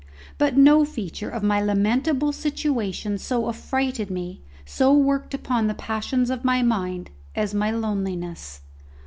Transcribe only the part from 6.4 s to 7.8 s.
my mind, as my